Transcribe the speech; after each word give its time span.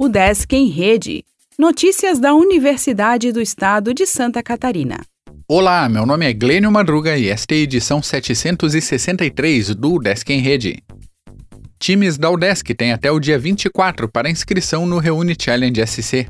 O 0.00 0.08
Desk 0.08 0.54
em 0.54 0.68
Rede. 0.68 1.24
Notícias 1.58 2.20
da 2.20 2.32
Universidade 2.32 3.32
do 3.32 3.40
Estado 3.40 3.92
de 3.92 4.06
Santa 4.06 4.40
Catarina. 4.44 5.00
Olá, 5.48 5.88
meu 5.88 6.06
nome 6.06 6.24
é 6.24 6.32
Glênio 6.32 6.70
Madruga 6.70 7.18
e 7.18 7.26
esta 7.26 7.52
é 7.52 7.58
a 7.58 7.60
edição 7.62 8.00
763 8.00 9.74
do 9.74 9.98
Desk 9.98 10.30
em 10.32 10.38
Rede. 10.38 10.84
Times 11.80 12.16
da 12.16 12.30
UDESC 12.30 12.76
têm 12.76 12.92
até 12.92 13.10
o 13.10 13.18
dia 13.18 13.40
24 13.40 14.08
para 14.08 14.30
inscrição 14.30 14.86
no 14.86 14.98
Reúne 14.98 15.34
Challenge 15.36 15.84
SC. 15.84 16.28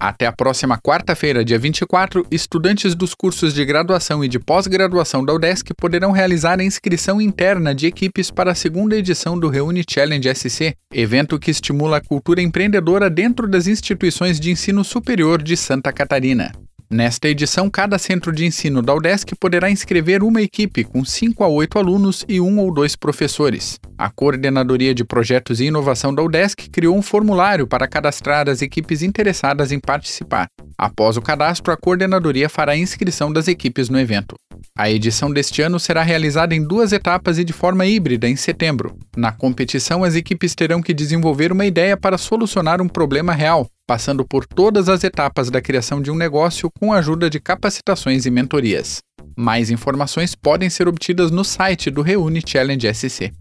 Até 0.00 0.24
a 0.24 0.32
próxima 0.32 0.78
quarta-feira, 0.78 1.44
dia 1.44 1.58
24, 1.58 2.26
estudantes 2.30 2.94
dos 2.94 3.12
cursos 3.12 3.52
de 3.52 3.62
graduação 3.66 4.24
e 4.24 4.28
de 4.28 4.38
pós-graduação 4.38 5.22
da 5.22 5.34
UDESC 5.34 5.74
poderão 5.74 6.10
realizar 6.10 6.58
a 6.58 6.64
inscrição 6.64 7.20
interna 7.20 7.74
de 7.74 7.86
equipes 7.86 8.30
para 8.30 8.52
a 8.52 8.54
segunda 8.54 8.96
edição 8.96 9.38
do 9.38 9.50
Reúne 9.50 9.84
Challenge 9.86 10.34
SC, 10.34 10.74
evento 10.90 11.38
que 11.38 11.50
estimula 11.50 11.98
a 11.98 12.00
cultura 12.00 12.40
empreendedora 12.40 13.10
dentro 13.10 13.46
das 13.46 13.66
instituições 13.66 14.40
de 14.40 14.50
ensino 14.50 14.82
superior 14.82 15.42
de 15.42 15.54
Santa 15.54 15.92
Catarina. 15.92 16.50
Nesta 16.92 17.28
edição, 17.28 17.70
cada 17.70 17.98
centro 17.98 18.32
de 18.32 18.44
ensino 18.44 18.82
da 18.82 18.92
UDESC 18.92 19.36
poderá 19.36 19.70
inscrever 19.70 20.24
uma 20.24 20.42
equipe 20.42 20.82
com 20.82 21.04
5 21.04 21.44
a 21.44 21.46
8 21.46 21.78
alunos 21.78 22.24
e 22.28 22.40
um 22.40 22.58
ou 22.58 22.74
dois 22.74 22.96
professores. 22.96 23.78
A 23.96 24.10
Coordenadoria 24.10 24.92
de 24.92 25.04
Projetos 25.04 25.60
e 25.60 25.66
Inovação 25.66 26.12
da 26.12 26.20
UDESC 26.20 26.68
criou 26.68 26.98
um 26.98 27.02
formulário 27.02 27.64
para 27.64 27.86
cadastrar 27.86 28.48
as 28.48 28.60
equipes 28.60 29.02
interessadas 29.02 29.70
em 29.70 29.78
participar. 29.78 30.48
Após 30.76 31.16
o 31.16 31.22
cadastro, 31.22 31.72
a 31.72 31.76
coordenadoria 31.76 32.48
fará 32.48 32.72
a 32.72 32.76
inscrição 32.76 33.32
das 33.32 33.46
equipes 33.46 33.88
no 33.88 34.00
evento. 34.00 34.34
A 34.76 34.90
edição 34.90 35.32
deste 35.32 35.62
ano 35.62 35.78
será 35.78 36.02
realizada 36.02 36.56
em 36.56 36.66
duas 36.66 36.90
etapas 36.90 37.38
e 37.38 37.44
de 37.44 37.52
forma 37.52 37.86
híbrida 37.86 38.28
em 38.28 38.34
setembro. 38.34 38.98
Na 39.16 39.30
competição, 39.30 40.02
as 40.02 40.16
equipes 40.16 40.56
terão 40.56 40.82
que 40.82 40.92
desenvolver 40.92 41.52
uma 41.52 41.66
ideia 41.66 41.96
para 41.96 42.18
solucionar 42.18 42.82
um 42.82 42.88
problema 42.88 43.32
real, 43.32 43.68
passando 43.90 44.24
por 44.24 44.46
todas 44.46 44.88
as 44.88 45.02
etapas 45.02 45.50
da 45.50 45.60
criação 45.60 46.00
de 46.00 46.12
um 46.12 46.14
negócio 46.14 46.70
com 46.78 46.92
a 46.92 46.98
ajuda 46.98 47.28
de 47.28 47.40
capacitações 47.40 48.24
e 48.24 48.30
mentorias. 48.30 49.00
Mais 49.36 49.68
informações 49.68 50.32
podem 50.36 50.70
ser 50.70 50.86
obtidas 50.86 51.32
no 51.32 51.42
site 51.42 51.90
do 51.90 52.00
Reúne 52.00 52.40
Challenge 52.46 52.94
SC. 52.94 53.32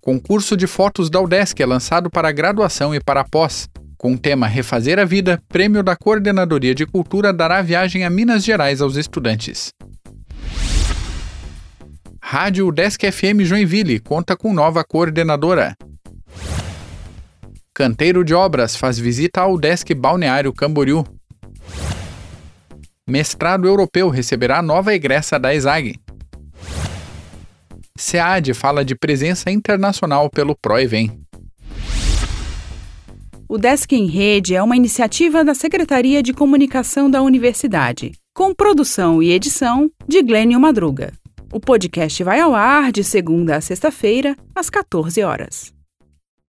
Concurso 0.00 0.56
de 0.56 0.66
fotos 0.66 1.08
da 1.08 1.20
UDESC 1.20 1.62
é 1.62 1.66
lançado 1.66 2.10
para 2.10 2.32
graduação 2.32 2.92
e 2.92 2.98
para 2.98 3.22
pós. 3.22 3.68
Com 3.96 4.14
o 4.14 4.18
tema 4.18 4.48
Refazer 4.48 4.98
a 4.98 5.04
Vida, 5.04 5.40
prêmio 5.48 5.84
da 5.84 5.94
Coordenadoria 5.94 6.74
de 6.74 6.84
Cultura 6.84 7.32
dará 7.32 7.62
viagem 7.62 8.04
a 8.04 8.10
Minas 8.10 8.42
Gerais 8.42 8.80
aos 8.80 8.96
estudantes. 8.96 9.70
Rádio 12.20 12.66
UDESC 12.66 13.12
FM 13.12 13.42
Joinville 13.42 14.00
conta 14.00 14.36
com 14.36 14.52
nova 14.52 14.82
coordenadora. 14.82 15.76
Canteiro 17.74 18.22
de 18.22 18.34
Obras 18.34 18.76
faz 18.76 18.98
visita 18.98 19.40
ao 19.40 19.58
Desk 19.58 19.94
Balneário 19.94 20.52
Camboriú. 20.52 21.06
Mestrado 23.08 23.66
Europeu 23.66 24.10
receberá 24.10 24.60
nova 24.60 24.92
egressa 24.92 25.38
da 25.38 25.54
ESAG. 25.54 25.98
SEAD 27.96 28.52
fala 28.52 28.84
de 28.84 28.94
presença 28.94 29.50
internacional 29.50 30.28
pelo 30.28 30.54
ProEvem. 30.54 31.18
O 33.48 33.56
Desk 33.56 33.90
em 33.94 34.06
Rede 34.06 34.54
é 34.54 34.62
uma 34.62 34.76
iniciativa 34.76 35.42
da 35.42 35.54
Secretaria 35.54 36.22
de 36.22 36.34
Comunicação 36.34 37.10
da 37.10 37.22
Universidade, 37.22 38.12
com 38.34 38.54
produção 38.54 39.22
e 39.22 39.30
edição 39.30 39.90
de 40.06 40.22
Glênio 40.22 40.60
Madruga. 40.60 41.14
O 41.50 41.58
podcast 41.58 42.22
vai 42.22 42.38
ao 42.38 42.54
ar 42.54 42.92
de 42.92 43.02
segunda 43.02 43.56
a 43.56 43.60
sexta-feira, 43.62 44.36
às 44.54 44.68
14 44.68 45.22
horas. 45.22 45.72